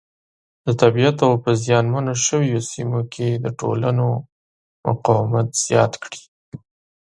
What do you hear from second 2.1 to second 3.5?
شویو سیمو کې د